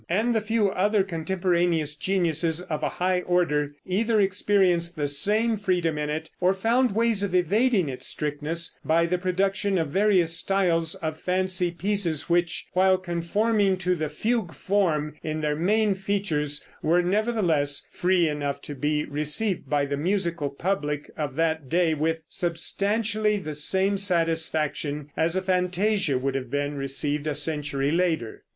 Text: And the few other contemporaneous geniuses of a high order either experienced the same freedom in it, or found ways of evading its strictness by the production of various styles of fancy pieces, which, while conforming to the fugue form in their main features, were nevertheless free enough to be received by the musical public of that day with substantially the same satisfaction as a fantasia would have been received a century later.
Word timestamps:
And 0.09 0.33
the 0.33 0.41
few 0.41 0.71
other 0.71 1.03
contemporaneous 1.03 1.93
geniuses 1.95 2.59
of 2.59 2.81
a 2.81 2.89
high 2.97 3.21
order 3.21 3.75
either 3.85 4.19
experienced 4.19 4.95
the 4.95 5.07
same 5.07 5.55
freedom 5.57 5.99
in 5.99 6.09
it, 6.09 6.31
or 6.41 6.55
found 6.55 6.95
ways 6.95 7.21
of 7.21 7.35
evading 7.35 7.87
its 7.87 8.07
strictness 8.07 8.79
by 8.83 9.05
the 9.05 9.19
production 9.19 9.77
of 9.77 9.89
various 9.89 10.35
styles 10.35 10.95
of 10.95 11.19
fancy 11.19 11.69
pieces, 11.69 12.27
which, 12.27 12.65
while 12.73 12.97
conforming 12.97 13.77
to 13.77 13.93
the 13.93 14.09
fugue 14.09 14.55
form 14.55 15.13
in 15.21 15.41
their 15.41 15.55
main 15.55 15.93
features, 15.93 16.65
were 16.81 17.03
nevertheless 17.03 17.85
free 17.91 18.27
enough 18.27 18.59
to 18.63 18.73
be 18.73 19.03
received 19.05 19.69
by 19.69 19.85
the 19.85 19.97
musical 19.97 20.49
public 20.49 21.11
of 21.15 21.35
that 21.35 21.69
day 21.69 21.93
with 21.93 22.23
substantially 22.27 23.37
the 23.37 23.53
same 23.53 23.99
satisfaction 23.99 25.11
as 25.15 25.35
a 25.35 25.43
fantasia 25.43 26.17
would 26.17 26.33
have 26.33 26.49
been 26.49 26.75
received 26.75 27.27
a 27.27 27.35
century 27.35 27.91
later. 27.91 28.41